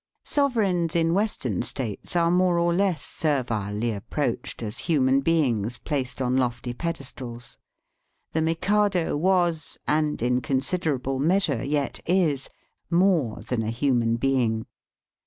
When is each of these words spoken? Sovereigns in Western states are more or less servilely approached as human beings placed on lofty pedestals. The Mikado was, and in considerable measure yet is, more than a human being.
Sovereigns 0.25 0.95
in 0.95 1.13
Western 1.13 1.61
states 1.61 2.15
are 2.15 2.31
more 2.31 2.57
or 2.57 2.73
less 2.73 3.05
servilely 3.05 3.91
approached 3.91 4.63
as 4.63 4.79
human 4.89 5.19
beings 5.21 5.77
placed 5.77 6.19
on 6.23 6.35
lofty 6.37 6.73
pedestals. 6.73 7.59
The 8.31 8.41
Mikado 8.41 9.15
was, 9.15 9.77
and 9.87 10.19
in 10.23 10.41
considerable 10.41 11.19
measure 11.19 11.63
yet 11.63 11.99
is, 12.07 12.49
more 12.89 13.41
than 13.43 13.61
a 13.61 13.69
human 13.69 14.15
being. 14.15 14.65